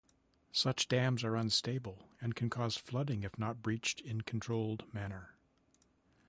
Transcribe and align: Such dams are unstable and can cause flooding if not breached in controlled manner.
Such 0.51 0.87
dams 0.87 1.23
are 1.23 1.35
unstable 1.35 2.09
and 2.19 2.33
can 2.35 2.49
cause 2.49 2.75
flooding 2.75 3.21
if 3.21 3.37
not 3.37 3.61
breached 3.61 3.99
in 4.01 4.21
controlled 4.21 4.91
manner. 4.91 5.35